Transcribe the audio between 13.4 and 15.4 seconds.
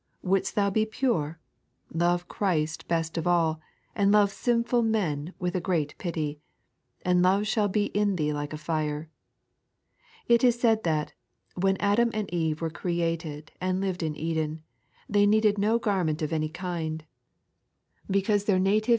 and lived in Eden, they